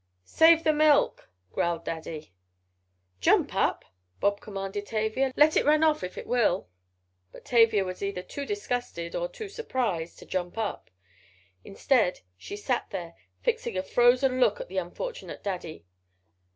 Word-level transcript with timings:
"Save 0.25 0.63
the 0.63 0.73
milk," 0.73 1.29
growled 1.51 1.85
Daddy. 1.85 2.33
"Jump 3.19 3.53
up!" 3.53 3.85
Bob 4.19 4.41
commanded 4.41 4.87
Tavia. 4.87 5.31
"Let 5.37 5.55
it 5.55 5.63
run 5.63 5.83
off 5.83 6.03
if 6.03 6.17
it 6.17 6.25
will." 6.25 6.69
But 7.31 7.45
Tavia 7.45 7.83
was 7.85 8.01
either 8.01 8.23
too 8.23 8.43
disgusted, 8.43 9.13
or 9.13 9.27
too 9.27 9.47
surprised, 9.47 10.17
to 10.17 10.25
"jump 10.25 10.57
up." 10.57 10.89
Instead 11.63 12.21
she 12.35 12.57
sat 12.57 12.89
there, 12.89 13.13
fixing 13.43 13.77
a 13.77 13.83
frozen 13.83 14.39
look 14.39 14.59
at 14.59 14.69
the 14.69 14.79
unfortunate 14.79 15.43
Daddy. 15.43 15.85